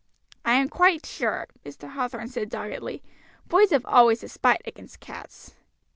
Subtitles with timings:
[0.43, 1.91] "I am quite sure." Mr.
[1.91, 3.03] Hathorn said doggedly.
[3.45, 5.53] "Boys have always a spite against cats."